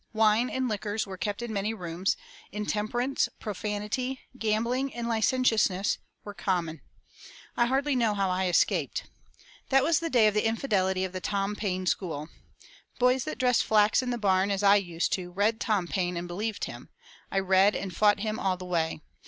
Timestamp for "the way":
18.57-19.01